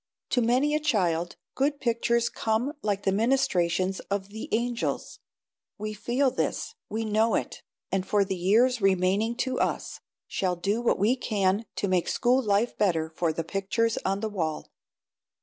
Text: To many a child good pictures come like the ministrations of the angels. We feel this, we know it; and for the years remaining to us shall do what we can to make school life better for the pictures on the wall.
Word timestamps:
To 0.31 0.41
many 0.41 0.73
a 0.73 0.79
child 0.79 1.35
good 1.53 1.79
pictures 1.79 2.27
come 2.27 2.73
like 2.81 3.03
the 3.03 3.11
ministrations 3.11 3.99
of 4.09 4.29
the 4.29 4.49
angels. 4.51 5.19
We 5.77 5.93
feel 5.93 6.31
this, 6.31 6.73
we 6.89 7.05
know 7.05 7.35
it; 7.35 7.61
and 7.91 8.03
for 8.03 8.25
the 8.25 8.35
years 8.35 8.81
remaining 8.81 9.35
to 9.45 9.59
us 9.59 9.99
shall 10.27 10.55
do 10.55 10.81
what 10.81 10.97
we 10.97 11.15
can 11.15 11.65
to 11.75 11.87
make 11.87 12.07
school 12.07 12.41
life 12.41 12.75
better 12.79 13.11
for 13.11 13.31
the 13.31 13.43
pictures 13.43 13.99
on 14.03 14.21
the 14.21 14.29
wall. 14.29 14.71